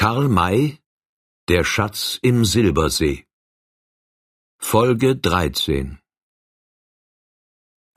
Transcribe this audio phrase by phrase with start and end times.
[0.00, 0.78] Karl May
[1.48, 3.24] Der Schatz im Silbersee
[4.60, 5.98] Folge 13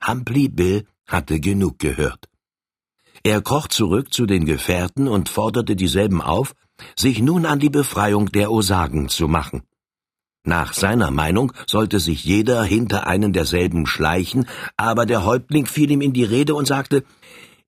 [0.04, 2.28] Humphrey Bill hatte genug gehört.
[3.22, 6.56] Er kroch zurück zu den Gefährten und forderte dieselben auf,
[6.96, 9.62] sich nun an die Befreiung der Osagen zu machen.
[10.44, 16.00] Nach seiner Meinung sollte sich jeder hinter einen derselben schleichen, aber der Häuptling fiel ihm
[16.00, 17.04] in die Rede und sagte,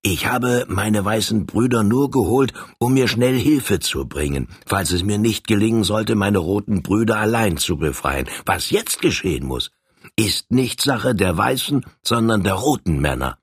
[0.07, 5.03] ich habe meine weißen Brüder nur geholt, um mir schnell Hilfe zu bringen, falls es
[5.03, 8.29] mir nicht gelingen sollte, meine roten Brüder allein zu befreien.
[8.45, 9.71] Was jetzt geschehen muss,
[10.15, 13.39] ist nicht Sache der weißen, sondern der roten Männer.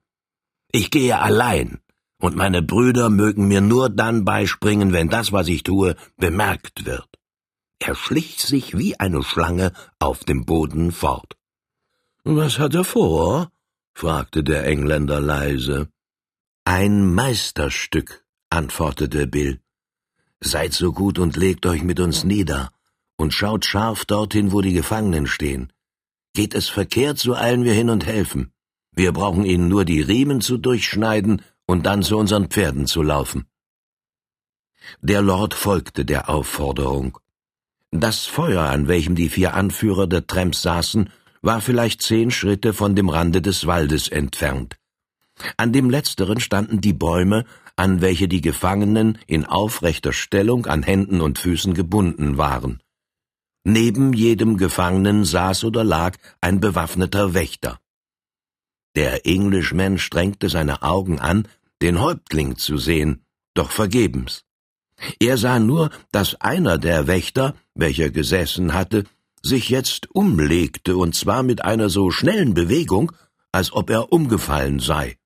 [0.70, 1.80] Ich gehe allein,
[2.20, 7.08] und meine Brüder mögen mir nur dann beispringen, wenn das, was ich tue, bemerkt wird.
[7.80, 11.36] Er schlich sich wie eine Schlange auf dem Boden fort.
[12.22, 13.50] Was hat er vor?
[13.94, 15.88] fragte der Engländer leise.
[16.64, 19.58] Ein Meisterstück, antwortete Bill.
[20.40, 22.70] Seid so gut und legt euch mit uns nieder
[23.16, 25.72] und schaut scharf dorthin, wo die Gefangenen stehen.
[26.34, 28.52] Geht es verkehrt, so eilen wir hin und helfen.
[28.92, 33.46] Wir brauchen ihnen nur die Riemen zu durchschneiden und dann zu unseren Pferden zu laufen.
[35.00, 37.18] Der Lord folgte der Aufforderung.
[37.90, 41.10] Das Feuer, an welchem die vier Anführer der Tramps saßen,
[41.40, 44.78] war vielleicht zehn Schritte von dem Rande des Waldes entfernt.
[45.56, 47.44] An dem letzteren standen die Bäume,
[47.76, 52.82] an welche die Gefangenen in aufrechter Stellung an Händen und Füßen gebunden waren.
[53.64, 57.78] Neben jedem Gefangenen saß oder lag ein bewaffneter Wächter.
[58.94, 61.48] Der Englishman strengte seine Augen an,
[61.80, 64.44] den Häuptling zu sehen, doch vergebens.
[65.18, 69.04] Er sah nur, dass einer der Wächter, welcher gesessen hatte,
[69.42, 73.12] sich jetzt umlegte, und zwar mit einer so schnellen Bewegung,
[73.50, 75.16] als ob er umgefallen sei.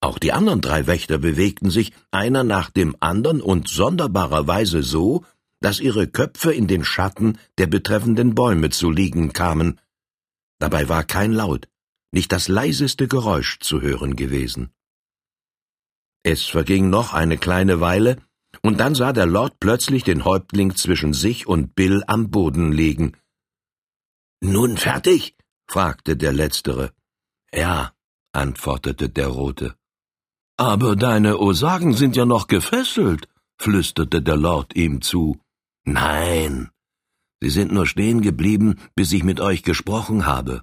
[0.00, 5.24] Auch die anderen drei Wächter bewegten sich einer nach dem andern und sonderbarerweise so,
[5.60, 9.80] dass ihre Köpfe in den Schatten der betreffenden Bäume zu liegen kamen.
[10.58, 11.68] Dabei war kein Laut,
[12.12, 14.70] nicht das leiseste Geräusch zu hören gewesen.
[16.22, 18.16] Es verging noch eine kleine Weile,
[18.62, 23.16] und dann sah der Lord plötzlich den Häuptling zwischen sich und Bill am Boden liegen.
[24.40, 25.36] Nun fertig?
[25.68, 26.92] fragte der Letztere.
[27.52, 27.92] Ja,
[28.32, 29.76] antwortete der Rote.
[30.56, 33.28] Aber deine Osagen sind ja noch gefesselt,
[33.58, 35.38] flüsterte der Lord ihm zu.
[35.84, 36.70] Nein,
[37.40, 40.62] sie sind nur stehen geblieben, bis ich mit euch gesprochen habe.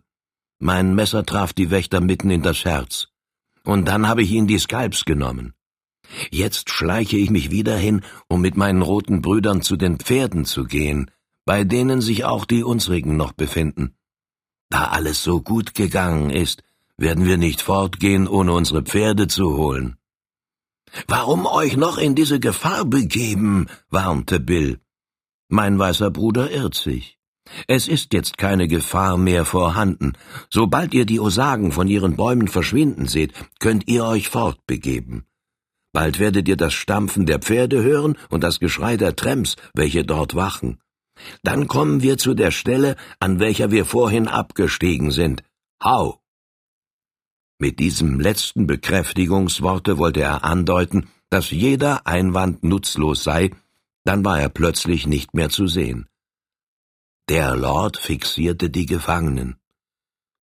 [0.60, 3.10] Mein Messer traf die Wächter mitten in das Herz.
[3.64, 5.54] Und dann habe ich ihnen die Skalps genommen.
[6.32, 10.66] Jetzt schleiche ich mich wieder hin, um mit meinen roten Brüdern zu den Pferden zu
[10.66, 11.12] gehen,
[11.46, 13.96] bei denen sich auch die unsrigen noch befinden.
[14.70, 16.64] Da alles so gut gegangen ist,
[16.98, 19.98] werden wir nicht fortgehen, ohne unsere Pferde zu holen.
[21.08, 23.68] Warum euch noch in diese Gefahr begeben?
[23.90, 24.80] warnte Bill.
[25.50, 27.18] Mein weißer Bruder irrt sich.
[27.68, 30.14] Es ist jetzt keine Gefahr mehr vorhanden.
[30.50, 35.26] Sobald ihr die Osagen von ihren Bäumen verschwinden seht, könnt ihr euch fortbegeben.
[35.92, 40.36] Bald werdet ihr das Stampfen der Pferde hören und das Geschrei der Tramps, welche dort
[40.36, 40.80] wachen.
[41.44, 45.44] Dann kommen wir zu der Stelle, an welcher wir vorhin abgestiegen sind.
[45.84, 46.23] Hau!
[47.64, 53.52] Mit diesem letzten Bekräftigungsworte wollte er andeuten, dass jeder Einwand nutzlos sei,
[54.04, 56.10] dann war er plötzlich nicht mehr zu sehen.
[57.30, 59.56] Der Lord fixierte die Gefangenen.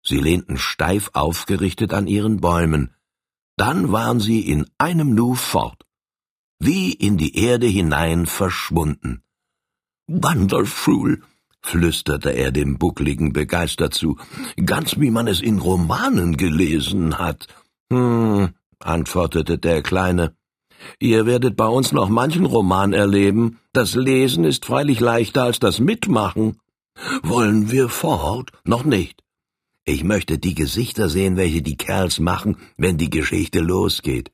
[0.02, 2.94] Sie lehnten steif aufgerichtet an ihren Bäumen,
[3.58, 5.84] dann waren sie in einem Nu fort,
[6.58, 9.22] wie in die Erde hinein verschwunden.
[10.06, 11.22] Wonderful,
[11.62, 14.16] flüsterte er dem Buckligen begeistert zu,
[14.64, 17.46] ganz wie man es in Romanen gelesen hat.
[17.92, 20.34] Hm, antwortete der Kleine.
[20.98, 23.58] Ihr werdet bei uns noch manchen Roman erleben.
[23.72, 26.58] Das Lesen ist freilich leichter als das Mitmachen.
[27.22, 28.50] Wollen wir fort?
[28.64, 29.22] Noch nicht.
[29.84, 34.30] Ich möchte die Gesichter sehen, welche die Kerls machen, wenn die Geschichte losgeht.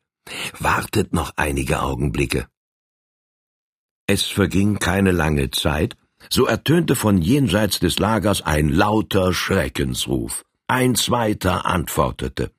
[0.58, 2.48] Wartet noch einige Augenblicke.
[4.06, 5.96] Es verging keine lange Zeit,
[6.30, 10.44] so ertönte von jenseits des Lagers ein lauter Schreckensruf.
[10.68, 12.52] Ein zweiter antwortete.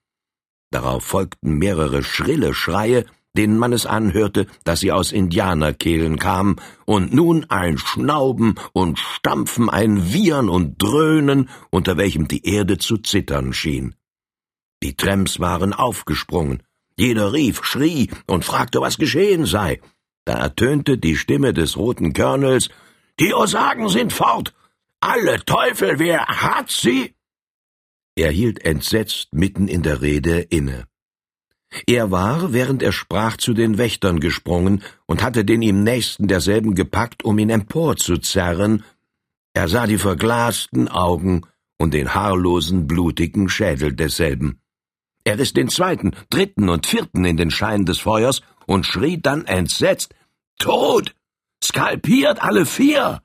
[0.71, 3.05] Darauf folgten mehrere schrille Schreie,
[3.35, 6.55] denen man es anhörte, dass sie aus Indianerkehlen kamen,
[6.85, 12.97] und nun ein Schnauben und Stampfen, ein Wiehern und Dröhnen, unter welchem die Erde zu
[12.97, 13.95] zittern schien.
[14.83, 16.63] Die Tramps waren aufgesprungen.
[16.97, 19.79] Jeder rief, schrie und fragte, was geschehen sei.
[20.25, 22.69] Da ertönte die Stimme des roten Colonels,
[23.19, 24.53] die Osagen sind fort!
[24.99, 27.13] Alle Teufel, wer hat sie?
[28.15, 30.87] Er hielt entsetzt mitten in der Rede inne.
[31.85, 36.73] Er war, während er sprach, zu den Wächtern gesprungen und hatte den ihm nächsten derselben
[36.73, 38.83] gepackt, um ihn emporzuzerren.
[39.53, 41.41] Er sah die verglasten Augen
[41.77, 44.61] und den haarlosen, blutigen Schädel desselben.
[45.23, 49.45] Er riss den zweiten, dritten und vierten in den Schein des Feuers und schrie dann
[49.45, 50.15] entsetzt
[50.57, 51.13] Tod.
[51.63, 53.21] Skalpiert alle vier.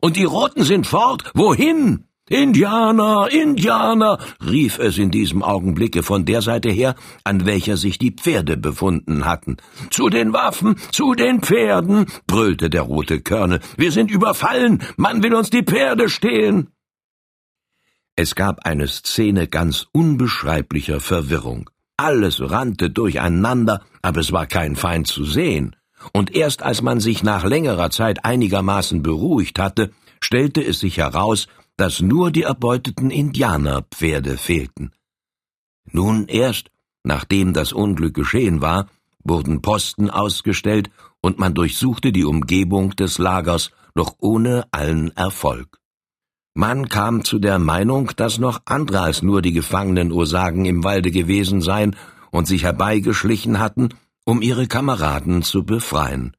[0.00, 1.30] Und die Roten sind fort.
[1.34, 2.06] Wohin?
[2.28, 8.10] Indianer, Indianer, rief es in diesem Augenblicke von der Seite her, an welcher sich die
[8.10, 9.58] Pferde befunden hatten.
[9.90, 13.60] Zu den Waffen, zu den Pferden, brüllte der rote Körner.
[13.76, 16.70] Wir sind überfallen, man will uns die Pferde stehlen.
[18.16, 21.70] Es gab eine Szene ganz unbeschreiblicher Verwirrung.
[21.96, 25.75] Alles rannte durcheinander, aber es war kein Feind zu sehen.
[26.12, 31.48] Und erst als man sich nach längerer Zeit einigermaßen beruhigt hatte, stellte es sich heraus,
[31.76, 34.92] dass nur die erbeuteten Indianerpferde fehlten.
[35.90, 36.70] Nun erst,
[37.04, 38.88] nachdem das Unglück geschehen war,
[39.22, 40.90] wurden Posten ausgestellt
[41.20, 45.78] und man durchsuchte die Umgebung des Lagers, doch ohne allen Erfolg.
[46.54, 51.10] Man kam zu der Meinung, dass noch andere als nur die gefangenen Osagen im Walde
[51.10, 51.96] gewesen seien
[52.30, 53.90] und sich herbeigeschlichen hatten,
[54.26, 56.36] um ihre Kameraden zu befreien.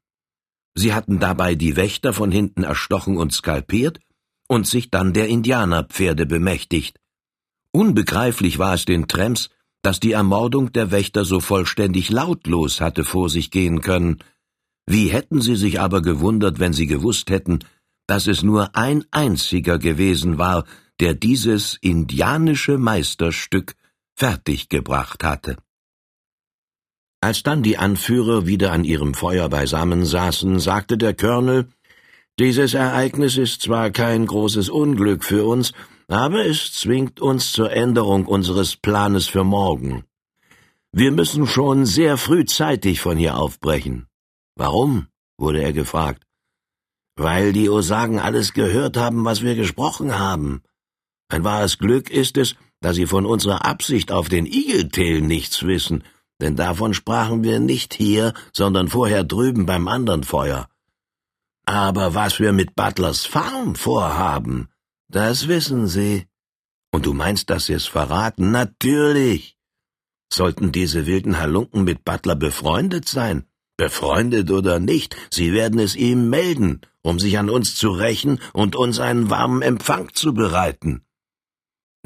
[0.76, 4.00] Sie hatten dabei die Wächter von hinten erstochen und skalpiert
[4.48, 7.00] und sich dann der Indianerpferde bemächtigt.
[7.72, 9.50] Unbegreiflich war es den Trems,
[9.82, 14.20] dass die Ermordung der Wächter so vollständig lautlos hatte vor sich gehen können.
[14.86, 17.60] Wie hätten sie sich aber gewundert, wenn sie gewusst hätten,
[18.06, 20.66] dass es nur ein einziger gewesen war,
[21.00, 23.76] der dieses indianische Meisterstück
[24.16, 25.58] fertiggebracht hatte.
[27.20, 31.68] Als dann die Anführer wieder an ihrem Feuer beisammen saßen, sagte der Colonel,
[32.40, 35.74] dieses Ereignis ist zwar kein großes Unglück für uns,
[36.08, 40.04] aber es zwingt uns zur Änderung unseres Planes für morgen.
[40.92, 44.08] Wir müssen schon sehr frühzeitig von hier aufbrechen.
[44.56, 45.08] Warum?
[45.38, 46.24] wurde er gefragt.
[47.16, 50.62] Weil die Osagen alles gehört haben, was wir gesprochen haben.
[51.30, 56.04] Ein wahres Glück ist es, dass sie von unserer Absicht auf den Igeltail nichts wissen,
[56.42, 60.68] denn davon sprachen wir nicht hier, sondern vorher drüben beim anderen Feuer.
[61.66, 64.70] Aber was wir mit Butlers Farm vorhaben,
[65.10, 66.28] das wissen Sie.
[66.92, 68.52] Und du meinst, dass Sie es verraten?
[68.52, 69.58] Natürlich.
[70.32, 73.46] Sollten diese wilden Halunken mit Butler befreundet sein?
[73.78, 78.76] Befreundet oder nicht, sie werden es ihm melden, um sich an uns zu rächen und
[78.76, 81.04] uns einen warmen Empfang zu bereiten.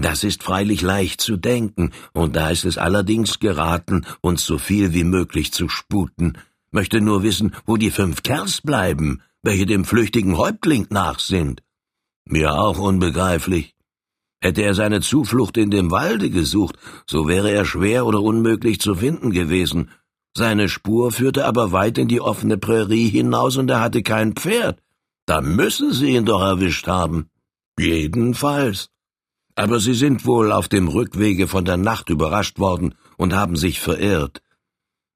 [0.01, 4.93] Das ist freilich leicht zu denken, und da ist es allerdings geraten, uns so viel
[4.95, 6.39] wie möglich zu sputen.
[6.71, 11.61] Möchte nur wissen, wo die fünf Kerls bleiben, welche dem flüchtigen Häuptling nach sind.
[12.25, 13.75] Mir auch unbegreiflich.
[14.41, 18.95] Hätte er seine Zuflucht in dem Walde gesucht, so wäre er schwer oder unmöglich zu
[18.95, 19.91] finden gewesen.
[20.35, 24.81] Seine Spur führte aber weit in die offene Prärie hinaus und er hatte kein Pferd.
[25.27, 27.29] Da müssen Sie ihn doch erwischt haben.
[27.77, 28.90] Jedenfalls.
[29.61, 33.79] Aber Sie sind wohl auf dem Rückwege von der Nacht überrascht worden und haben sich
[33.79, 34.41] verirrt.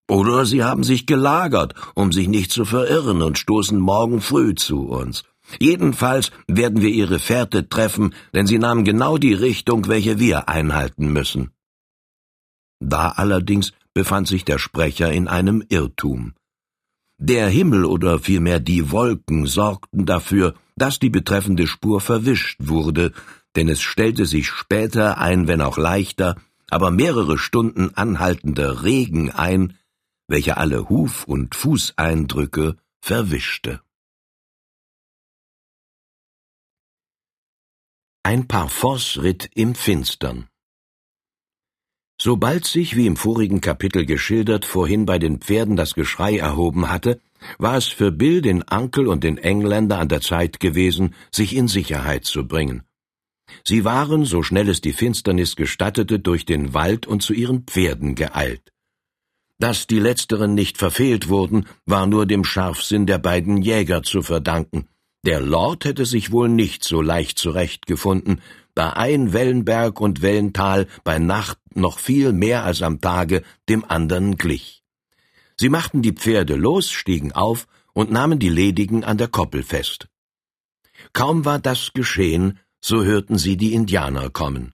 [0.08, 4.82] Oder sie haben sich gelagert, um sich nicht zu verirren und stoßen morgen früh zu
[4.82, 5.24] uns.
[5.60, 11.12] Jedenfalls werden wir ihre Fährte treffen, denn sie nahmen genau die Richtung, welche wir einhalten
[11.12, 11.50] müssen.
[12.80, 16.36] Da allerdings befand sich der Sprecher in einem Irrtum.
[17.18, 23.12] Der Himmel oder vielmehr die Wolken sorgten dafür, dass die betreffende Spur verwischt wurde,
[23.56, 26.36] denn es stellte sich später ein, wenn auch leichter,
[26.70, 29.78] aber mehrere Stunden anhaltender Regen ein,
[30.28, 33.82] welcher alle Huf- und Fußeindrücke verwischte.
[38.24, 40.50] Ein Parforce-Ritt im Finstern
[42.20, 47.20] Sobald sich, wie im vorigen Kapitel geschildert, vorhin bei den Pferden das Geschrei erhoben hatte,
[47.58, 51.68] war es für Bill, den Ankel und den Engländer an der Zeit gewesen, sich in
[51.68, 52.85] Sicherheit zu bringen.
[53.64, 58.16] Sie waren, so schnell es die Finsternis gestattete, durch den Wald und zu ihren Pferden
[58.16, 58.72] geeilt.
[59.58, 64.88] Dass die letzteren nicht verfehlt wurden, war nur dem Scharfsinn der beiden Jäger zu verdanken.
[65.26, 68.42] Der Lord hätte sich wohl nicht so leicht zurechtgefunden,
[68.76, 74.36] da ein Wellenberg und Wellental bei Nacht noch viel mehr als am Tage dem andern
[74.36, 74.84] glich.
[75.58, 80.10] Sie machten die Pferde los, stiegen auf und nahmen die Ledigen an der Koppel fest.
[81.14, 84.74] Kaum war das geschehen, so hörten sie die Indianer kommen.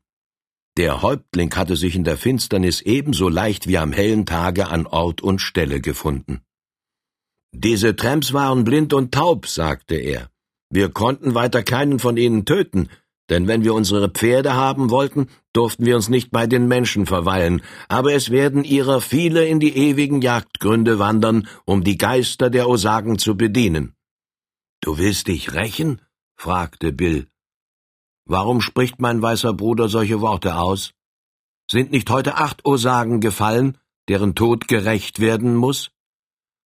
[0.75, 5.21] Der Häuptling hatte sich in der Finsternis ebenso leicht wie am hellen Tage an Ort
[5.21, 6.41] und Stelle gefunden.
[7.53, 10.29] Diese Tramps waren blind und taub, sagte er.
[10.69, 12.89] Wir konnten weiter keinen von ihnen töten,
[13.29, 17.61] denn wenn wir unsere Pferde haben wollten, durften wir uns nicht bei den Menschen verweilen,
[17.87, 23.19] aber es werden ihrer viele in die ewigen Jagdgründe wandern, um die Geister der Osagen
[23.19, 23.95] zu bedienen.
[24.81, 26.01] Du willst dich rächen?
[26.35, 27.27] fragte Bill.
[28.25, 30.93] Warum spricht mein weißer Bruder solche Worte aus?
[31.69, 35.91] Sind nicht heute acht Osagen gefallen, deren Tod gerecht werden muss?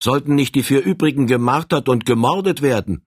[0.02, 3.06] Sollten nicht die vier übrigen gemartert und gemordet werden?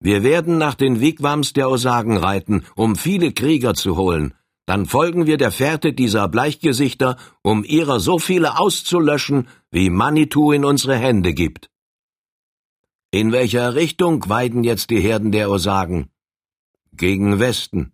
[0.00, 4.34] Wir werden nach den Wigwams der Osagen reiten, um viele Krieger zu holen.
[4.66, 10.64] Dann folgen wir der Fährte dieser Bleichgesichter, um ihrer so viele auszulöschen, wie Manitou in
[10.64, 11.70] unsere Hände gibt.
[13.10, 16.10] In welcher Richtung weiden jetzt die Herden der Osagen?
[16.96, 17.92] Gegen Westen.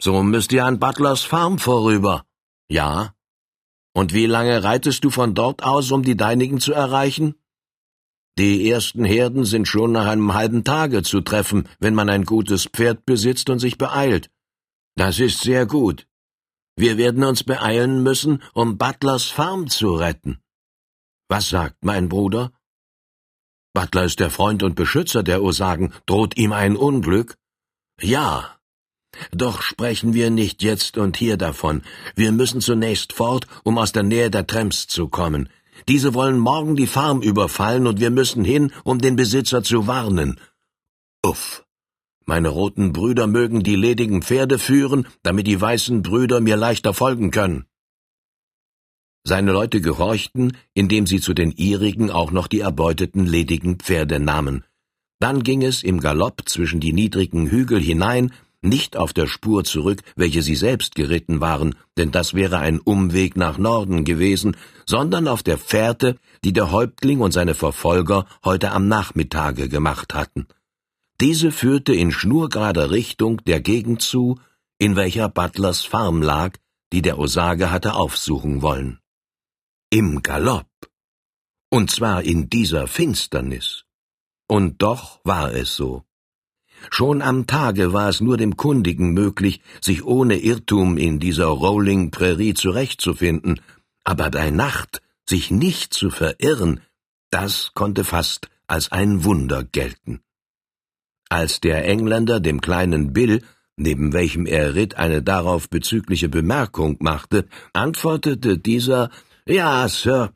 [0.00, 2.24] So müsst ihr an Butlers Farm vorüber.
[2.68, 3.14] Ja.
[3.94, 7.34] Und wie lange reitest du von dort aus, um die Deinigen zu erreichen?
[8.38, 12.64] Die ersten Herden sind schon nach einem halben Tage zu treffen, wenn man ein gutes
[12.64, 14.30] Pferd besitzt und sich beeilt.
[14.96, 16.06] Das ist sehr gut.
[16.76, 20.38] Wir werden uns beeilen müssen, um Butlers Farm zu retten.
[21.28, 22.52] Was sagt mein Bruder?
[23.74, 25.92] Butler ist der Freund und Beschützer der Osagen.
[26.06, 27.36] Droht ihm ein Unglück?
[28.02, 28.58] Ja.
[29.30, 31.82] Doch sprechen wir nicht jetzt und hier davon.
[32.16, 35.48] Wir müssen zunächst fort, um aus der Nähe der Tramps zu kommen.
[35.88, 40.40] Diese wollen morgen die Farm überfallen und wir müssen hin, um den Besitzer zu warnen.
[41.24, 41.64] Uff.
[42.24, 47.30] Meine roten Brüder mögen die ledigen Pferde führen, damit die weißen Brüder mir leichter folgen
[47.30, 47.66] können.
[49.24, 54.64] Seine Leute gehorchten, indem sie zu den ihrigen auch noch die erbeuteten ledigen Pferde nahmen.
[55.22, 60.02] Dann ging es im Galopp zwischen die niedrigen Hügel hinein, nicht auf der Spur zurück,
[60.16, 65.44] welche sie selbst geritten waren, denn das wäre ein Umweg nach Norden gewesen, sondern auf
[65.44, 70.48] der Fährte, die der Häuptling und seine Verfolger heute am Nachmittage gemacht hatten.
[71.20, 74.40] Diese führte in schnurgerader Richtung der Gegend zu,
[74.78, 76.56] in welcher Butlers Farm lag,
[76.92, 78.98] die der Osage hatte aufsuchen wollen.
[79.88, 80.66] Im Galopp.
[81.68, 83.84] Und zwar in dieser Finsternis.
[84.52, 86.04] Und doch war es so.
[86.90, 92.10] Schon am Tage war es nur dem Kundigen möglich, sich ohne Irrtum in dieser Rolling
[92.10, 93.62] Prärie zurechtzufinden,
[94.04, 96.82] aber bei Nacht sich nicht zu verirren,
[97.30, 100.20] das konnte fast als ein Wunder gelten.
[101.30, 103.42] Als der Engländer dem kleinen Bill,
[103.76, 109.08] neben welchem er ritt, eine darauf bezügliche Bemerkung machte, antwortete dieser
[109.46, 110.34] Ja, Sir,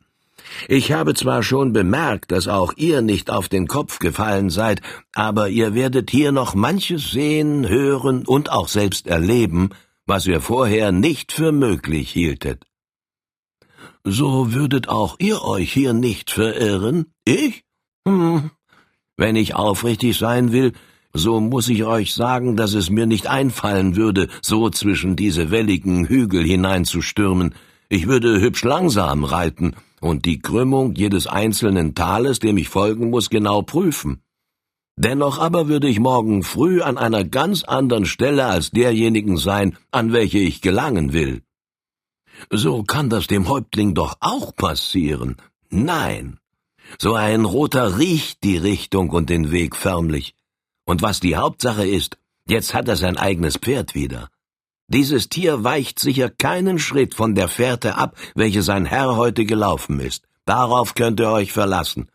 [0.67, 4.81] ich habe zwar schon bemerkt, dass auch ihr nicht auf den Kopf gefallen seid,
[5.13, 9.69] aber ihr werdet hier noch manches sehen, hören und auch selbst erleben,
[10.05, 12.65] was ihr vorher nicht für möglich hieltet.
[14.03, 17.07] So würdet auch ihr euch hier nicht verirren?
[17.25, 17.63] Ich?
[18.07, 18.51] Hm.
[19.17, 20.73] Wenn ich aufrichtig sein will,
[21.13, 26.05] so muss ich euch sagen, dass es mir nicht einfallen würde, so zwischen diese welligen
[26.05, 27.55] Hügel hineinzustürmen.
[27.89, 33.29] Ich würde hübsch langsam reiten und die Krümmung jedes einzelnen Tales, dem ich folgen muss,
[33.29, 34.21] genau prüfen.
[34.99, 40.11] Dennoch aber würde ich morgen früh an einer ganz anderen Stelle als derjenigen sein, an
[40.11, 41.43] welche ich gelangen will.
[42.49, 45.37] So kann das dem Häuptling doch auch passieren.
[45.69, 46.39] Nein.
[46.97, 50.33] So ein Roter riecht die Richtung und den Weg förmlich.
[50.85, 54.29] Und was die Hauptsache ist, jetzt hat er sein eigenes Pferd wieder.
[54.89, 59.99] Dieses Tier weicht sicher keinen Schritt von der Fährte ab, welche sein Herr heute gelaufen
[59.99, 60.23] ist.
[60.45, 62.09] Darauf könnt ihr euch verlassen.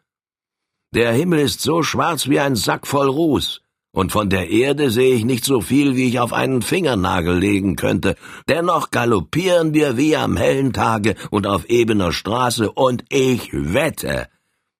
[0.95, 3.61] Der Himmel ist so schwarz wie ein Sack voll Ruß,
[3.93, 7.77] und von der Erde sehe ich nicht so viel, wie ich auf einen Fingernagel legen
[7.77, 8.17] könnte.
[8.49, 14.29] Dennoch galoppieren wir wie am hellen Tage und auf ebener Straße, und ich wette,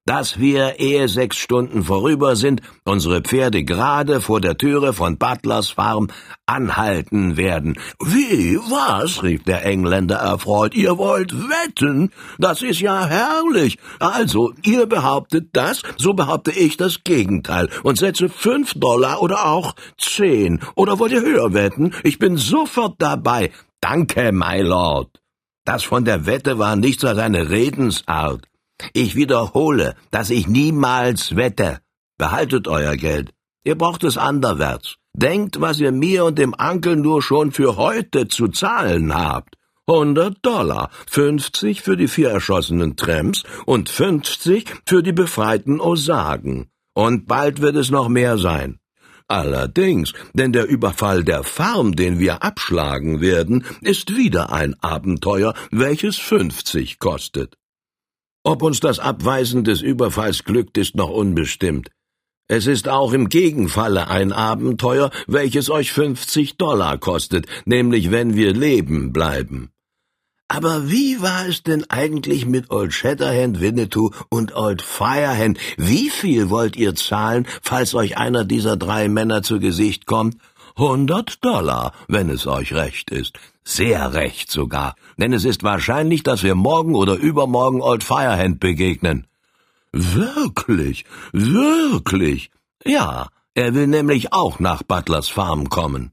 [0.05, 5.71] dass wir, ehe sechs Stunden vorüber sind, unsere Pferde gerade vor der Türe von Butlers
[5.71, 6.09] Farm
[6.47, 7.79] anhalten werden.
[8.05, 9.23] Wie, was?
[9.23, 10.75] rief der Engländer erfreut.
[10.75, 12.11] Ihr wollt wetten?
[12.39, 13.79] Das ist ja herrlich.
[14.01, 19.75] Also, ihr behauptet das, so behaupte ich das Gegenteil und setze fünf Dollar oder auch
[19.99, 20.61] zehn.
[20.75, 21.93] Oder wollt ihr höher wetten?
[22.03, 23.51] Ich bin sofort dabei.
[23.81, 25.09] Danke, my Lord.
[25.65, 28.49] Das von der Wette war nichts als eine Redensart.
[28.93, 31.81] Ich wiederhole, dass ich niemals wette.
[32.19, 33.33] Behaltet euer Geld.
[33.65, 34.97] Ihr braucht es anderwärts.
[35.15, 39.57] Denkt, was ihr mir und dem Ankel nur schon für heute zu zahlen habt.
[39.89, 46.71] Hundert Dollar, fünfzig für die vier erschossenen Tramps und fünfzig für die befreiten Osagen.
[46.95, 48.79] Und bald wird es noch mehr sein.
[49.29, 56.17] Allerdings, denn der Überfall der Farm, den wir abschlagen werden, ist wieder ein Abenteuer, welches
[56.17, 57.57] fünfzig kostet.
[58.45, 61.91] Ob uns das Abweisen des Überfalls glückt, ist noch unbestimmt.
[62.49, 68.53] Es ist auch im Gegenfalle ein Abenteuer, welches euch fünfzig Dollar kostet, nämlich wenn wir
[68.53, 69.71] leben bleiben.
[70.49, 75.59] Aber wie war es denn eigentlich mit Old Shatterhand Winnetou und Old Firehand?
[75.79, 80.37] Wie viel wollt ihr zahlen, falls euch einer dieser drei Männer zu Gesicht kommt?
[80.77, 83.39] Hundert Dollar, wenn es euch recht ist.
[83.65, 89.27] Sehr recht sogar, denn es ist wahrscheinlich, dass wir morgen oder übermorgen Old Firehand begegnen.
[89.93, 92.51] Wirklich, wirklich.
[92.85, 96.13] Ja, er will nämlich auch nach Butlers Farm kommen.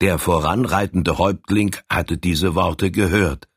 [0.00, 3.48] Der voranreitende Häuptling hatte diese Worte gehört.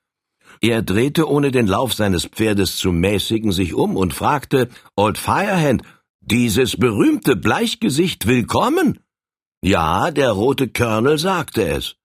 [0.59, 5.83] Er drehte, ohne den Lauf seines Pferdes zu mäßigen, sich um und fragte Old Firehand,
[6.21, 8.99] dieses berühmte Bleichgesicht willkommen?
[9.65, 11.95] Ja, der rote Colonel sagte es.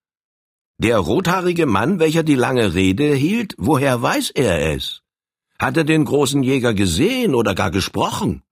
[0.79, 5.03] Der rothaarige Mann, welcher die lange Rede hielt, woher weiß er es?
[5.59, 8.45] Hat er den großen Jäger gesehen oder gar gesprochen?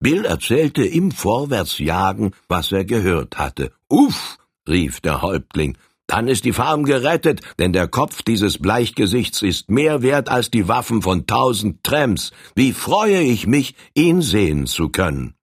[0.00, 3.70] Bill erzählte im Vorwärtsjagen, was er gehört hatte.
[3.90, 9.70] Uff, rief der Häuptling, dann ist die Farm gerettet, denn der Kopf dieses Bleichgesichts ist
[9.70, 12.32] mehr wert als die Waffen von tausend Tramps.
[12.54, 15.34] Wie freue ich mich, ihn sehen zu können.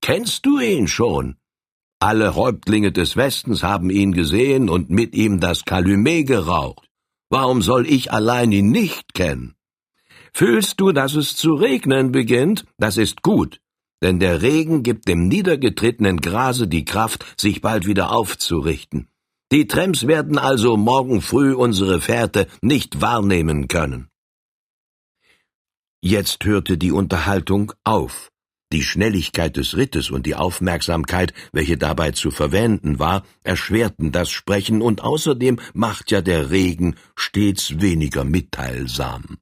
[0.00, 1.38] Kennst du ihn schon?
[2.04, 6.86] Alle Häuptlinge des Westens haben ihn gesehen und mit ihm das Kalumet geraucht.
[7.30, 9.54] Warum soll ich allein ihn nicht kennen?
[10.34, 12.66] Fühlst du, dass es zu regnen beginnt?
[12.76, 13.62] Das ist gut,
[14.02, 19.08] denn der Regen gibt dem niedergetretenen Grase die Kraft, sich bald wieder aufzurichten.
[19.50, 24.10] Die Tramps werden also morgen früh unsere Fährte nicht wahrnehmen können.
[26.02, 28.30] Jetzt hörte die Unterhaltung auf.
[28.74, 34.82] Die Schnelligkeit des Rittes und die Aufmerksamkeit, welche dabei zu verwenden war, erschwerten das Sprechen,
[34.82, 39.38] und außerdem macht ja der Regen stets weniger mitteilsam.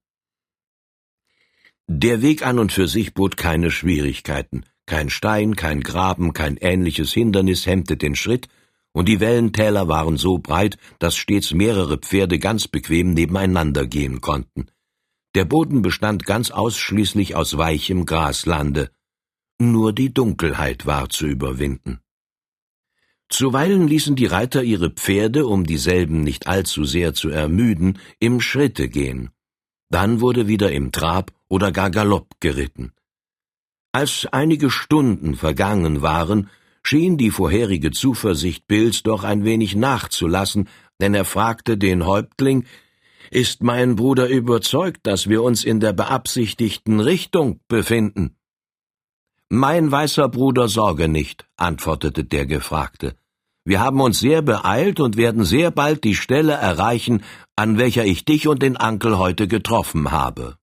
[1.86, 4.66] Der Weg an und für sich bot keine Schwierigkeiten.
[4.84, 8.48] Kein Stein, kein Graben, kein ähnliches Hindernis hemmte den Schritt,
[8.92, 14.66] und die Wellentäler waren so breit, dass stets mehrere Pferde ganz bequem nebeneinander gehen konnten.
[15.34, 18.90] Der Boden bestand ganz ausschließlich aus weichem Graslande.
[19.70, 22.00] Nur die Dunkelheit war zu überwinden.
[23.28, 28.88] Zuweilen ließen die Reiter ihre Pferde, um dieselben nicht allzu sehr zu ermüden, im Schritte
[28.88, 29.30] gehen.
[29.88, 32.92] Dann wurde wieder im Trab oder gar Galopp geritten.
[33.92, 36.50] Als einige Stunden vergangen waren,
[36.82, 40.68] schien die vorherige Zuversicht Bills doch ein wenig nachzulassen,
[41.00, 42.64] denn er fragte den Häuptling,
[43.30, 48.36] ist mein Bruder überzeugt, dass wir uns in der beabsichtigten Richtung befinden?
[49.54, 53.16] Mein weißer Bruder sorge nicht, antwortete der Gefragte.
[53.66, 57.22] Wir haben uns sehr beeilt und werden sehr bald die Stelle erreichen,
[57.54, 60.56] an welcher ich dich und den Ankel heute getroffen habe.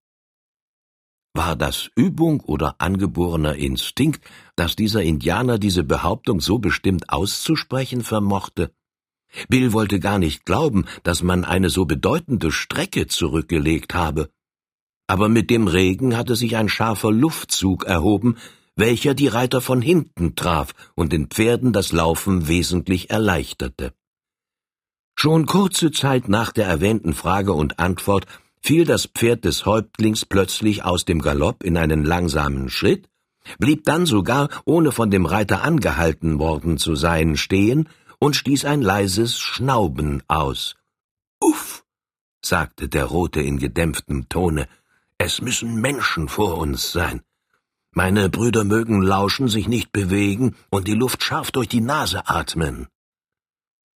[1.35, 4.23] War das Übung oder angeborener Instinkt,
[4.55, 8.71] dass dieser Indianer diese Behauptung so bestimmt auszusprechen vermochte?
[9.49, 14.31] Bill wollte gar nicht glauben, dass man eine so bedeutende Strecke zurückgelegt habe.
[15.05, 18.37] Aber mit dem Regen hatte sich ein scharfer Luftzug erhoben,
[18.79, 23.93] welcher die Reiter von hinten traf und den Pferden das Laufen wesentlich erleichterte.
[25.15, 28.25] Schon kurze Zeit nach der erwähnten Frage und Antwort
[28.61, 33.09] fiel das Pferd des Häuptlings plötzlich aus dem Galopp in einen langsamen Schritt,
[33.57, 37.89] blieb dann sogar, ohne von dem Reiter angehalten worden zu sein, stehen
[38.19, 40.75] und stieß ein leises Schnauben aus.
[41.41, 41.83] Uff,
[42.43, 44.67] sagte der Rote in gedämpftem Tone,
[45.17, 47.21] es müssen Menschen vor uns sein.
[47.91, 52.87] Meine Brüder mögen lauschen, sich nicht bewegen und die Luft scharf durch die Nase atmen.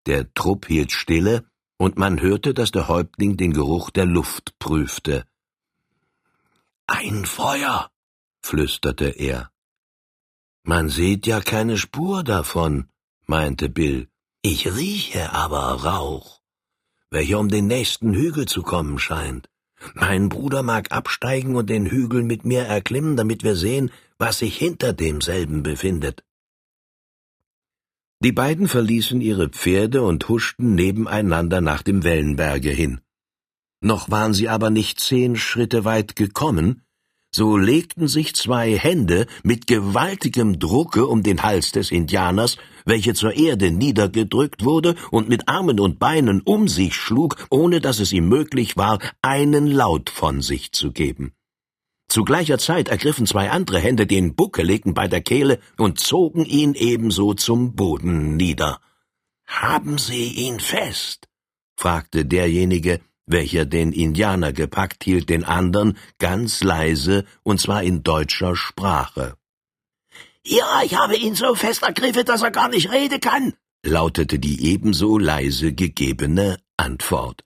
[0.05, 1.45] Der Trupp hielt stille,
[1.77, 5.25] und man hörte, dass der Häuptling den Geruch der Luft prüfte.
[6.87, 7.89] Ein Feuer,
[8.41, 9.51] flüsterte er.
[10.63, 12.89] Man sieht ja keine Spur davon,
[13.25, 14.09] meinte Bill.
[14.41, 16.41] Ich rieche aber Rauch,
[17.09, 19.49] welcher um den nächsten Hügel zu kommen scheint.
[19.93, 24.57] Mein Bruder mag absteigen und den Hügel mit mir erklimmen, damit wir sehen, was sich
[24.57, 26.23] hinter demselben befindet.
[28.21, 32.99] Die beiden verließen ihre Pferde und huschten nebeneinander nach dem Wellenberge hin.
[33.81, 36.83] Noch waren sie aber nicht zehn Schritte weit gekommen,
[37.31, 43.33] so legten sich zwei Hände mit gewaltigem Drucke um den Hals des Indianers, welche zur
[43.35, 48.27] Erde niedergedrückt wurde und mit Armen und Beinen um sich schlug, ohne dass es ihm
[48.27, 51.33] möglich war, einen Laut von sich zu geben.
[52.07, 56.73] Zu gleicher Zeit ergriffen zwei andere Hände den Buckeligen bei der Kehle und zogen ihn
[56.73, 58.79] ebenso zum Boden nieder.
[59.45, 61.27] Haben Sie ihn fest?
[61.75, 68.55] fragte derjenige, welcher den Indianer gepackt hielt, den andern ganz leise, und zwar in deutscher
[68.55, 69.35] Sprache.
[70.45, 74.71] Ja, ich habe ihn so fest ergriffen, dass er gar nicht reden kann, lautete die
[74.71, 77.43] ebenso leise gegebene Antwort.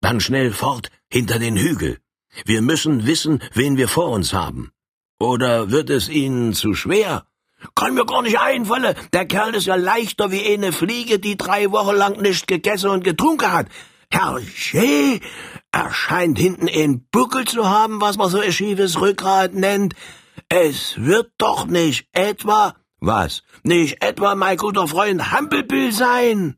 [0.00, 1.98] Dann schnell fort hinter den Hügel.
[2.44, 4.70] Wir müssen wissen, wen wir vor uns haben.
[5.18, 7.26] Oder wird es Ihnen zu schwer?
[7.74, 8.94] Kann mir gar nicht einfallen.
[9.12, 13.02] Der Kerl ist ja leichter wie eine Fliege, die drei Wochen lang nicht gegessen und
[13.02, 13.68] getrunken hat.
[14.10, 15.20] Herrje,
[15.72, 19.94] er scheint hinten einen Buckel zu haben, was man so ein schiefes Rückgrat nennt.
[20.48, 26.56] Es wird doch nicht etwa, was, nicht etwa mein guter Freund Hampelbill sein?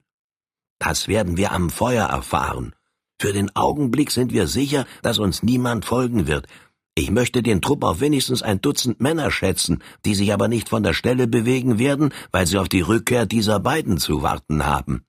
[0.79, 2.75] Das werden wir am Feuer erfahren.
[3.21, 6.47] Für den Augenblick sind wir sicher, dass uns niemand folgen wird.
[6.95, 10.83] Ich möchte den Trupp auf wenigstens ein Dutzend Männer schätzen, die sich aber nicht von
[10.83, 15.05] der Stelle bewegen werden, weil sie auf die Rückkehr dieser beiden zu warten haben.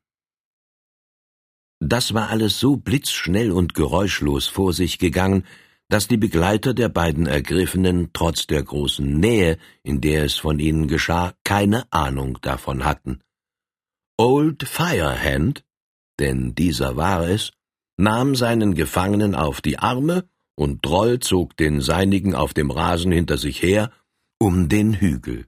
[1.80, 5.46] Das war alles so blitzschnell und geräuschlos vor sich gegangen,
[5.88, 10.88] dass die Begleiter der beiden Ergriffenen trotz der großen Nähe, in der es von ihnen
[10.88, 13.22] geschah, keine Ahnung davon hatten.
[14.18, 15.63] Old Firehand,
[16.20, 17.54] denn dieser war es,
[17.98, 23.38] nahm seinen Gefangenen auf die Arme und Droll zog den seinigen auf dem Rasen hinter
[23.38, 23.92] sich her,
[24.39, 25.48] um den Hügel.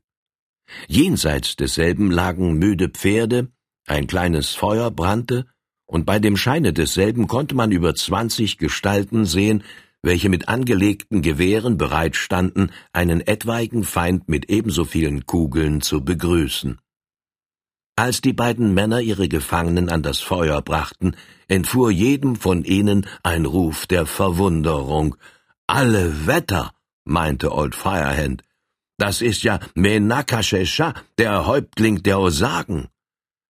[0.87, 3.51] Jenseits desselben lagen müde Pferde,
[3.85, 5.47] ein kleines Feuer brannte,
[5.91, 9.63] und bei dem Scheine desselben konnte man über zwanzig Gestalten sehen,
[10.01, 16.79] welche mit angelegten Gewehren bereitstanden, einen etwaigen Feind mit ebenso vielen Kugeln zu begrüßen.
[17.97, 21.17] Als die beiden Männer ihre Gefangenen an das Feuer brachten,
[21.49, 25.17] entfuhr jedem von ihnen ein Ruf der Verwunderung.
[25.67, 26.71] Alle Wetter,
[27.03, 28.43] meinte Old Firehand.
[28.97, 32.87] Das ist ja Menakashesha, der Häuptling der Osagen.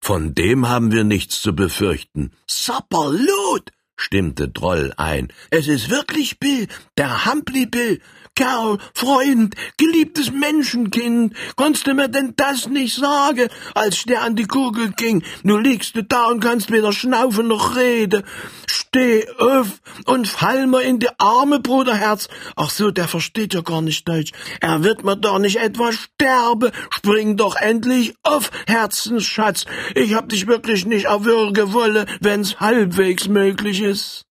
[0.04, 2.32] Von dem haben wir nichts zu befürchten.
[2.48, 5.32] Sapperlot, stimmte Droll ein.
[5.52, 8.02] Es ist wirklich Bill, der Humpli Bill,
[8.36, 14.46] Kerl, Freund, geliebtes Menschenkind, konntest du mir denn das nicht sagen, als der an die
[14.46, 15.24] Kugel ging?
[15.44, 18.24] Nu liegst du da und kannst weder schnaufen noch reden.
[18.67, 22.30] Steh auf und fall mir in die Arme, Bruderherz.
[22.56, 24.32] Ach so, der versteht ja gar nicht Deutsch.
[24.62, 26.72] Er wird mir doch nicht etwa sterben.
[26.89, 29.65] Spring doch endlich auf, Herzensschatz.
[29.94, 34.26] Ich hab dich wirklich nicht erwürgen wollen, wenn's halbwegs möglich ist.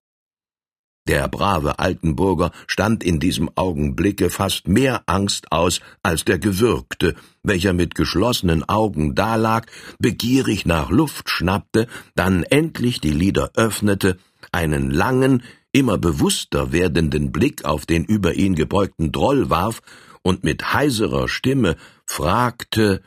[1.08, 7.72] Der brave Altenburger stand in diesem Augenblicke fast mehr Angst aus als der Gewürgte, welcher
[7.72, 9.66] mit geschlossenen Augen dalag,
[9.98, 14.18] begierig nach Luft schnappte, dann endlich die Lider öffnete,
[14.52, 19.82] einen langen, immer bewusster werdenden Blick auf den über ihn gebeugten Droll warf
[20.22, 23.02] und mit heiserer Stimme fragte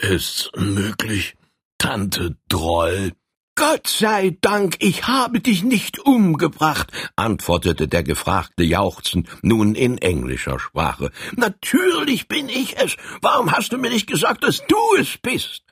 [0.00, 1.36] Ist's möglich,
[1.78, 3.12] Tante Droll?
[3.58, 10.60] Gott sei Dank, ich habe dich nicht umgebracht, antwortete der Gefragte jauchzend, nun in englischer
[10.60, 11.10] Sprache.
[11.34, 12.96] Natürlich bin ich es.
[13.20, 15.64] Warum hast du mir nicht gesagt, dass du es bist?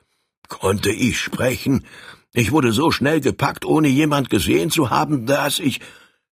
[0.49, 1.85] Konnte ich sprechen?
[2.33, 5.79] Ich wurde so schnell gepackt, ohne jemand gesehen zu haben, dass ich.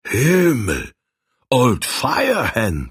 [0.04, 0.90] Himmel!
[1.50, 2.90] Old Firehand!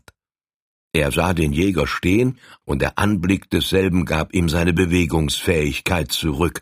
[0.93, 6.61] Er sah den Jäger stehen, und der Anblick desselben gab ihm seine Bewegungsfähigkeit zurück.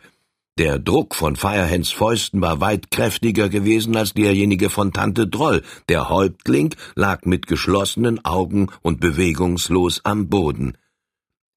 [0.61, 5.63] Der Druck von Firehands Fäusten war weit kräftiger gewesen als derjenige von Tante Droll.
[5.89, 10.77] Der Häuptling lag mit geschlossenen Augen und bewegungslos am Boden.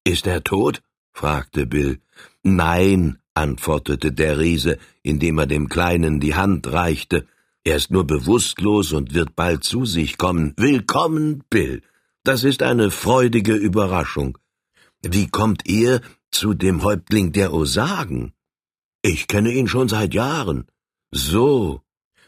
[0.03, 0.81] Ist er tot?
[1.13, 1.99] fragte Bill.
[2.41, 7.27] Nein, antwortete der Riese, indem er dem Kleinen die Hand reichte.
[7.63, 10.55] Er ist nur bewusstlos und wird bald zu sich kommen.
[10.57, 11.83] Willkommen, Bill.
[12.23, 14.39] Das ist eine freudige Überraschung.
[15.03, 18.34] Wie kommt ihr zu dem Häuptling der Osagen?
[19.07, 20.65] Ich kenne ihn schon seit Jahren.
[21.11, 21.81] So.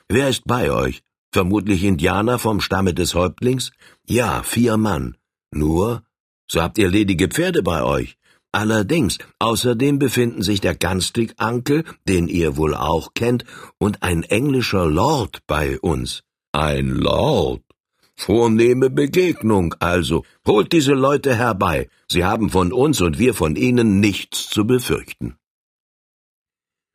[0.08, 1.02] Wer ist bei euch?
[1.32, 3.72] Vermutlich Indianer vom Stamme des Häuptlings?
[4.06, 5.18] Ja, vier Mann.
[5.52, 6.04] Nur?
[6.48, 8.20] So habt ihr ledige Pferde bei euch.
[8.52, 13.44] Allerdings, außerdem befinden sich der Ganstig-Ankel, den ihr wohl auch kennt,
[13.80, 16.22] und ein englischer Lord bei uns.
[16.52, 17.64] Ein Lord?
[18.16, 20.26] Vornehme Begegnung, also.
[20.46, 21.90] Holt diese Leute herbei.
[22.08, 25.38] Sie haben von uns und wir von ihnen nichts zu befürchten.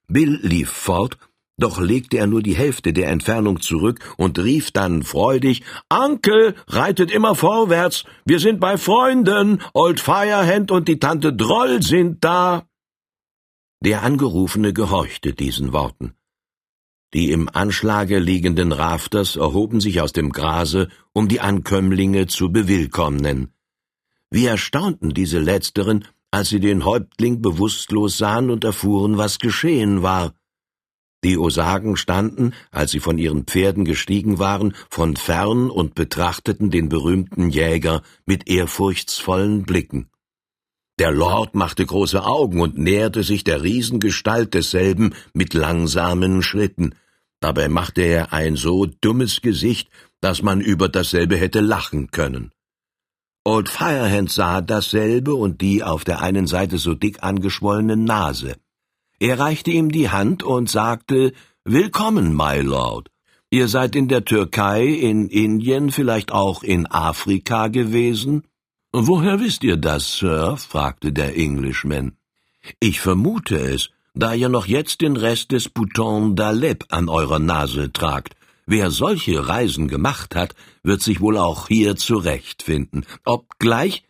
[0.09, 1.19] Bill lief fort,
[1.59, 7.11] doch legte er nur die Hälfte der Entfernung zurück und rief dann freudig Anke, reitet
[7.11, 12.67] immer vorwärts, wir sind bei Freunden, Old Firehand und die Tante Droll sind da.
[13.81, 16.15] Der Angerufene gehorchte diesen Worten.
[17.15, 23.53] Die im Anschlage liegenden Rafters erhoben sich aus dem Grase, um die Ankömmlinge zu bewillkommnen.
[24.31, 30.35] Wie erstaunten diese Letzteren, als sie den Häuptling bewusstlos sahen und erfuhren, was geschehen war.
[31.25, 36.89] Die Osagen standen, als sie von ihren Pferden gestiegen waren, von fern und betrachteten den
[36.89, 40.09] berühmten Jäger mit ehrfurchtsvollen Blicken.
[40.99, 46.95] Der Lord machte große Augen und näherte sich der Riesengestalt desselben mit langsamen Schritten.
[47.41, 49.91] Dabei machte er ein so dummes Gesicht,
[50.21, 52.53] dass man über dasselbe hätte lachen können.
[53.45, 58.55] Old Firehand sah dasselbe und die auf der einen Seite so dick angeschwollene Nase.
[59.19, 61.33] Er reichte ihm die Hand und sagte
[61.65, 63.11] Willkommen, my Lord.
[63.51, 68.45] Ihr seid in der Türkei, in Indien, vielleicht auch in Afrika gewesen?
[68.93, 70.57] Woher wisst ihr das, Sir?
[70.57, 72.13] fragte der Englishman.
[72.79, 77.93] Ich vermute es, da ihr noch jetzt den Rest des Bouton d'Alep an eurer Nase
[77.93, 78.37] tragt.
[78.67, 83.05] Wer solche Reisen gemacht hat, wird sich wohl auch hier zurechtfinden.
[83.25, 84.05] Obgleich,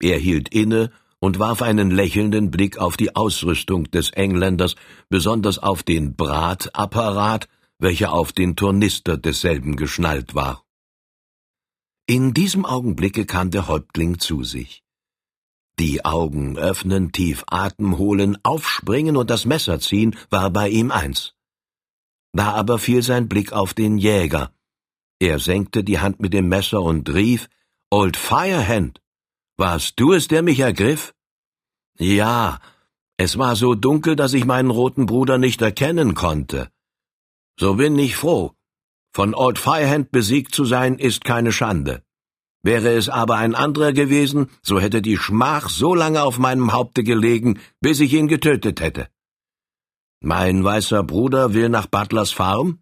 [0.00, 4.74] er hielt inne und warf einen lächelnden Blick auf die Ausrüstung des Engländers,
[5.08, 10.64] besonders auf den Bratapparat, welcher auf den Tornister desselben geschnallt war.
[12.06, 14.82] In diesem Augenblicke kam der Häuptling zu sich.
[15.78, 21.34] Die Augen öffnen, tief Atem holen, aufspringen und das Messer ziehen war bei ihm eins.
[22.32, 24.52] Da aber fiel sein Blick auf den Jäger.
[25.18, 27.48] Er senkte die Hand mit dem Messer und rief
[27.90, 29.00] Old Firehand.
[29.58, 31.14] Warst du es, der mich ergriff?
[31.98, 32.58] Ja,
[33.18, 36.70] es war so dunkel, dass ich meinen roten Bruder nicht erkennen konnte.
[37.60, 38.52] So bin ich froh,
[39.12, 42.02] von Old Firehand besiegt zu sein, ist keine Schande.
[42.62, 47.04] Wäre es aber ein anderer gewesen, so hätte die Schmach so lange auf meinem Haupte
[47.04, 49.08] gelegen, bis ich ihn getötet hätte.
[50.24, 52.78] Mein weißer Bruder will nach Butlers Farm?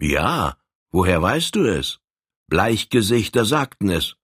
[0.00, 0.56] Ja,
[0.92, 1.98] woher weißt du es?
[2.46, 4.14] Bleichgesichter sagten es.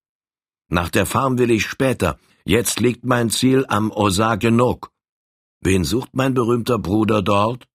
[0.69, 4.93] Nach der Farm will ich später, jetzt liegt mein Ziel am Osagenok.
[5.61, 7.67] Wen sucht mein berühmter Bruder dort?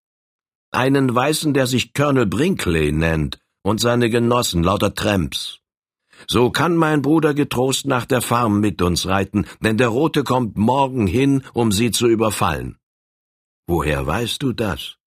[0.71, 5.59] Einen Weißen, der sich Colonel Brinkley nennt, und seine Genossen lauter Tramps.
[6.29, 10.57] So kann mein Bruder getrost nach der Farm mit uns reiten, denn der Rote kommt
[10.57, 12.77] morgen hin, um sie zu überfallen.
[13.73, 14.97] Woher weißt du das?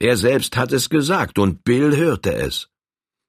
[0.00, 2.70] Er selbst hat es gesagt, und Bill hörte es.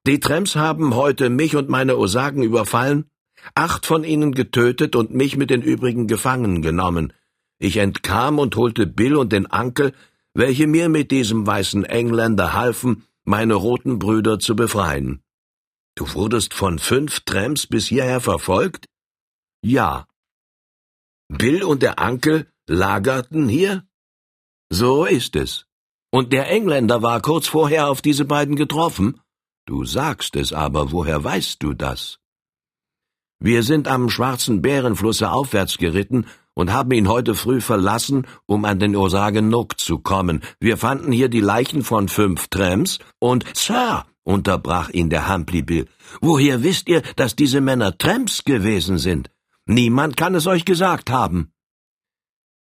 [0.07, 3.11] Die Tramps haben heute mich und meine Osagen überfallen,
[3.55, 7.11] acht von ihnen getötet und mich mit den übrigen gefangen genommen.
[7.59, 9.91] Ich entkam und holte Bill und den Ankel,
[10.33, 15.21] welche mir mit diesem weißen Engländer halfen, meine roten Brüder zu befreien.
[15.95, 18.85] Du wurdest von fünf Tramps bis hierher verfolgt?
[19.61, 20.07] Ja.
[21.27, 23.85] Bill und der Ankel lagerten hier?
[24.73, 25.67] So ist es.
[26.11, 29.19] Und der Engländer war kurz vorher auf diese beiden getroffen?
[29.67, 32.17] Du sagst es aber, woher weißt du das?
[33.39, 38.79] Wir sind am schwarzen Bärenflusse aufwärts geritten und haben ihn heute früh verlassen, um an
[38.79, 40.41] den Osagenuk zu kommen.
[40.59, 45.85] Wir fanden hier die Leichen von fünf Trams und Sir, unterbrach ihn der Humphrey Bill,
[46.19, 49.29] woher wisst ihr, dass diese Männer Tramps gewesen sind?
[49.67, 51.52] Niemand kann es euch gesagt haben.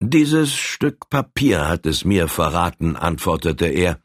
[0.04, 4.02] Dieses Stück Papier hat es mir verraten, antwortete er.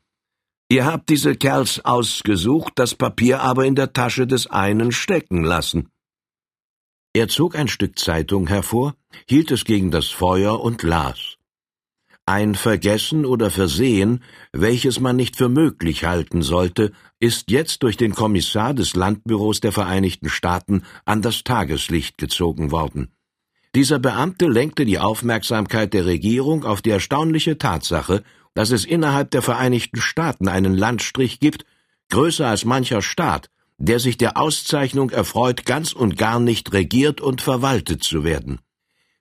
[0.69, 5.89] Ihr habt diese Kerls ausgesucht, das Papier aber in der Tasche des einen stecken lassen.
[7.13, 8.93] Er zog ein Stück Zeitung hervor,
[9.27, 11.37] hielt es gegen das Feuer und las.
[12.27, 18.13] Ein Vergessen oder Versehen, welches man nicht für möglich halten sollte, ist jetzt durch den
[18.13, 23.16] Kommissar des Landbüros der Vereinigten Staaten an das Tageslicht gezogen worden.
[23.75, 29.41] Dieser Beamte lenkte die Aufmerksamkeit der Regierung auf die erstaunliche Tatsache, dass es innerhalb der
[29.41, 31.65] Vereinigten Staaten einen Landstrich gibt,
[32.09, 37.41] größer als mancher Staat, der sich der Auszeichnung erfreut, ganz und gar nicht regiert und
[37.41, 38.59] verwaltet zu werden.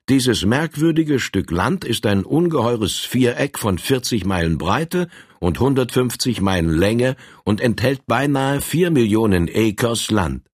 [0.08, 5.08] Dieses merkwürdige Stück Land ist ein ungeheures Viereck von 40 Meilen Breite
[5.40, 10.46] und 150 Meilen Länge und enthält beinahe vier Millionen Acres Land.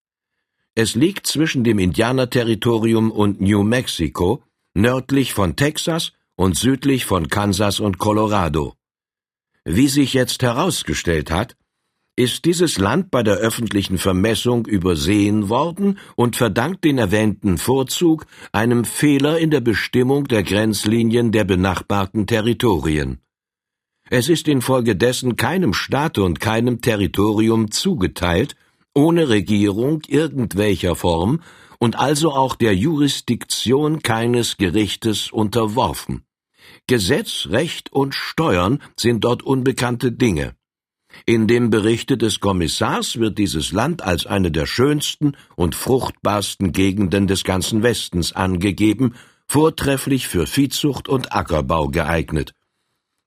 [0.75, 4.43] Es liegt zwischen dem Indianerterritorium und New Mexico,
[4.75, 8.75] nördlich von Texas und südlich von Kansas und Colorado.
[9.65, 11.57] Wie sich jetzt herausgestellt hat,
[12.17, 18.85] ist dieses Land bei der öffentlichen Vermessung übersehen worden und verdankt den erwähnten Vorzug einem
[18.85, 23.19] Fehler in der Bestimmung der Grenzlinien der benachbarten Territorien.
[24.11, 28.57] Es ist infolgedessen keinem Staat und keinem Territorium zugeteilt,
[28.95, 31.41] ohne Regierung irgendwelcher Form
[31.79, 36.25] und also auch der Jurisdiktion keines Gerichtes unterworfen.
[36.87, 40.55] Gesetz, Recht und Steuern sind dort unbekannte Dinge.
[41.27, 47.27] In dem Berichte des Kommissars wird dieses Land als eine der schönsten und fruchtbarsten Gegenden
[47.27, 49.15] des ganzen Westens angegeben,
[49.47, 52.55] vortrefflich für Viehzucht und Ackerbau geeignet.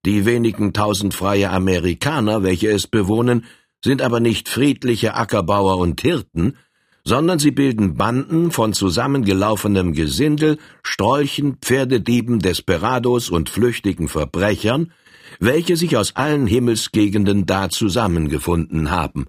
[0.06, 3.46] Die wenigen tausend freie Amerikaner, welche es bewohnen,
[3.86, 6.58] sind aber nicht friedliche Ackerbauer und Hirten,
[7.04, 14.92] sondern sie bilden Banden von zusammengelaufenem Gesindel, Strolchen, Pferdedieben, Desperados und flüchtigen Verbrechern,
[15.40, 19.28] welche sich aus allen Himmelsgegenden da zusammengefunden haben.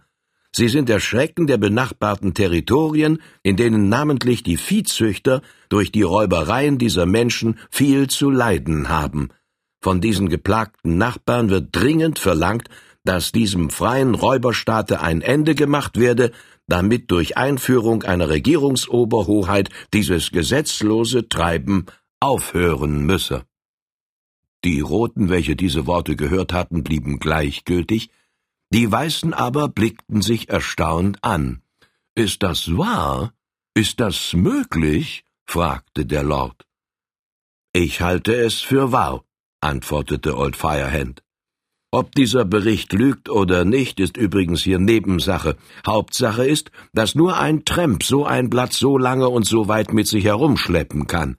[0.53, 6.79] Sie sind der Schrecken der benachbarten Territorien, in denen namentlich die Viehzüchter durch die Räubereien
[6.79, 9.29] dieser Menschen viel zu leiden haben.
[9.83, 12.71] Von diesen geplagten Nachbarn wird dringend verlangt,
[13.07, 16.33] dass diesem freien Räuberstaate ein Ende gemacht werde,
[16.67, 21.87] damit durch Einführung einer Regierungsoberhoheit dieses gesetzlose Treiben
[22.21, 23.45] aufhören müsse.
[24.65, 28.11] Die Roten, welche diese Worte gehört hatten, blieben gleichgültig,
[28.73, 31.63] die Weißen aber blickten sich erstaunt an.
[32.15, 33.33] Ist das wahr?
[33.75, 35.25] Ist das möglich?
[35.45, 36.67] fragte der Lord.
[37.73, 39.23] Ich halte es für wahr,
[39.61, 41.23] antwortete Old Firehand.
[41.99, 45.57] Ob dieser Bericht lügt oder nicht, ist übrigens hier Nebensache.
[45.87, 50.07] Hauptsache ist, dass nur ein Tramp so ein Blatt so lange und so weit mit
[50.07, 51.39] sich herumschleppen kann.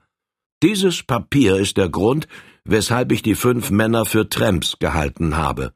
[0.64, 2.26] Dieses Papier ist der Grund,
[2.64, 5.74] weshalb ich die fünf Männer für Tramps gehalten habe.